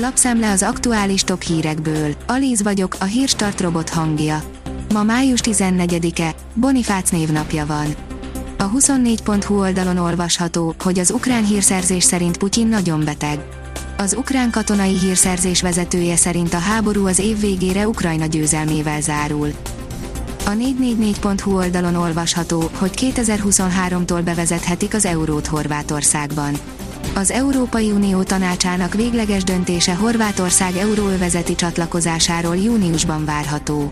[0.00, 2.14] Lapszemle az aktuális top hírekből.
[2.26, 4.42] Alíz vagyok, a hírstart robot hangja.
[4.92, 7.86] Ma május 14-e, Bonifác névnapja van.
[8.58, 13.38] A 24.hu oldalon olvasható, hogy az ukrán hírszerzés szerint Putyin nagyon beteg.
[13.96, 19.48] Az ukrán katonai hírszerzés vezetője szerint a háború az év végére Ukrajna győzelmével zárul.
[20.46, 26.54] A 444.hu oldalon olvasható, hogy 2023-tól bevezethetik az eurót Horvátországban.
[27.14, 33.88] Az Európai Unió tanácsának végleges döntése Horvátország euróövezeti csatlakozásáról júniusban várható.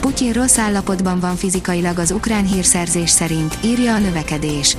[0.00, 4.76] Putyin rossz állapotban van fizikailag az ukrán hírszerzés szerint, írja a növekedés.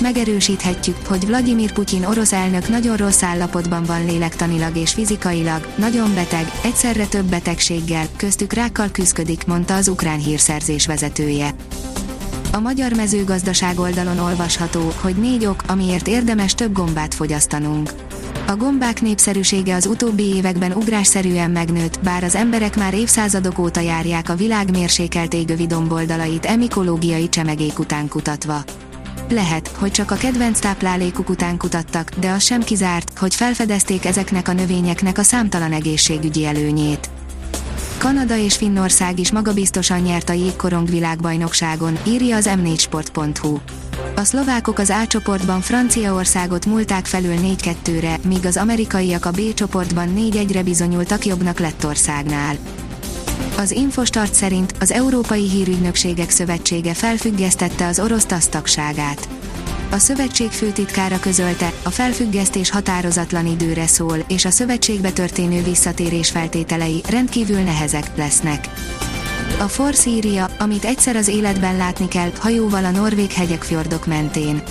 [0.00, 6.50] Megerősíthetjük, hogy Vladimir Putyin orosz elnök nagyon rossz állapotban van lélektanilag és fizikailag, nagyon beteg,
[6.64, 11.54] egyszerre több betegséggel, köztük rákkal küzdik, mondta az ukrán hírszerzés vezetője.
[12.54, 17.90] A magyar mezőgazdaság oldalon olvasható, hogy négy ok, amiért érdemes több gombát fogyasztanunk.
[18.46, 24.28] A gombák népszerűsége az utóbbi években ugrásszerűen megnőtt, bár az emberek már évszázadok óta járják
[24.28, 28.64] a világ mérsékelt égövi domboldalait emikológiai csemegék után kutatva.
[29.28, 34.48] Lehet, hogy csak a kedvenc táplálékuk után kutattak, de az sem kizárt, hogy felfedezték ezeknek
[34.48, 37.10] a növényeknek a számtalan egészségügyi előnyét.
[38.02, 43.58] Kanada és Finnország is magabiztosan nyert a jégkorong világbajnokságon, írja az m4sport.hu.
[44.16, 50.08] A szlovákok az A csoportban Franciaországot múlták felül 4-2-re, míg az amerikaiak a B csoportban
[50.16, 52.56] 4-1-re bizonyultak jobbnak Lettországnál.
[53.58, 59.28] Az Infostart szerint az Európai Hírügynökségek Szövetsége felfüggesztette az orosz TASZ tagságát.
[59.92, 67.02] A szövetség főtitkára közölte, a felfüggesztés határozatlan időre szól, és a szövetségbe történő visszatérés feltételei
[67.08, 68.68] rendkívül nehezek lesznek.
[69.58, 74.62] A Force írja, amit egyszer az életben látni kell, hajóval a norvég hegyek fjordok mentén.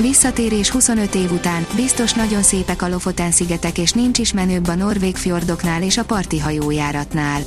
[0.00, 4.74] Visszatérés 25 év után, biztos nagyon szépek a Lofoten szigetek és nincs is menőbb a
[4.74, 7.40] norvég fjordoknál és a parti hajójáratnál.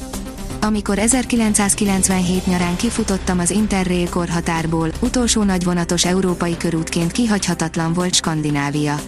[0.61, 8.99] Amikor 1997 nyarán kifutottam az Interrail korhatárból, utolsó nagyvonatos európai körútként kihagyhatatlan volt Skandinávia.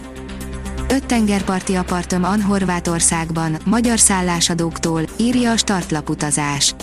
[0.88, 6.74] Öt tengerparti apartım An Horvátországban, magyar szállásadóktól, írja a startlaputazás.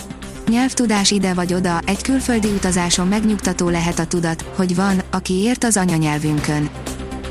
[0.48, 5.64] Nyelvtudás ide vagy oda, egy külföldi utazáson megnyugtató lehet a tudat, hogy van, aki ért
[5.64, 6.68] az anyanyelvünkön.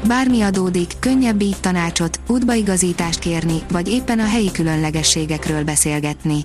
[0.07, 6.41] Bármi adódik, könnyebb így tanácsot, útbaigazítást kérni, vagy éppen a helyi különlegességekről beszélgetni.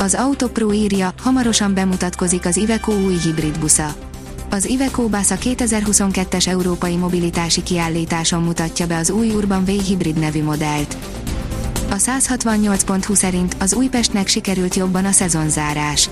[0.00, 3.94] Az Autopro írja, hamarosan bemutatkozik az Iveco új hibrid busza.
[4.50, 10.18] Az Iveco Bus a 2022-es Európai Mobilitási Kiállításon mutatja be az új Urban Way hibrid
[10.18, 10.96] nevű modellt.
[11.90, 16.10] A 168.20 szerint az Újpestnek sikerült jobban a szezonzárás.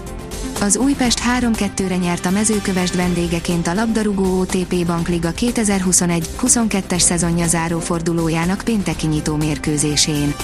[0.61, 8.61] Az Újpest 3-2-re nyert a mezőkövest vendégeként a labdarúgó OTP Bankliga 2021-22-es szezonja záró fordulójának
[8.65, 10.35] pénteki nyitó mérkőzésén.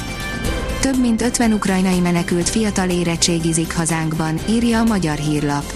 [0.85, 5.73] Több mint 50 ukrajnai menekült fiatal érettségizik hazánkban, írja a magyar hírlap.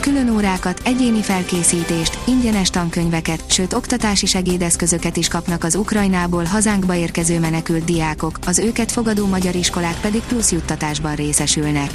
[0.00, 7.40] Külön órákat, egyéni felkészítést, ingyenes tankönyveket, sőt oktatási segédeszközöket is kapnak az Ukrajnából hazánkba érkező
[7.40, 11.90] menekült diákok, az őket fogadó magyar iskolák pedig plusz juttatásban részesülnek.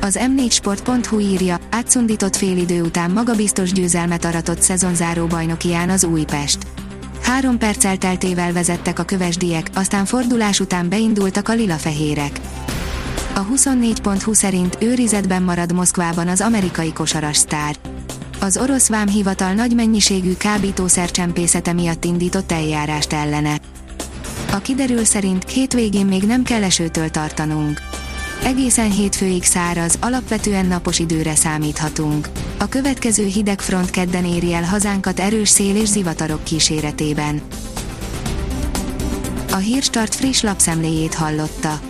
[0.00, 6.58] Az m4sport.hu írja, átszundított félidő után magabiztos győzelmet aratott szezonzáró bajnokián az Újpest.
[7.30, 12.40] Három perc elteltével vezettek a kövesdiek, aztán fordulás után beindultak a lila-fehérek.
[13.34, 17.76] A 24.20 szerint őrizetben marad Moszkvában az amerikai kosaras sztár.
[18.40, 23.58] Az orosz vámhivatal nagy mennyiségű kábítószer csempészete miatt indított eljárást ellene.
[24.52, 27.89] A kiderül szerint hétvégén még nem kell esőtől tartanunk.
[28.44, 32.28] Egészen hétfőig száraz, alapvetően napos időre számíthatunk.
[32.58, 37.40] A következő hideg front kedden éri el hazánkat erős szél és zivatarok kíséretében.
[39.52, 41.89] A Hírstart friss lapszemléjét hallotta.